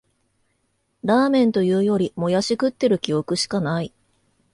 [1.03, 3.93] ラーメンというより、もやし食ってる記憶しかない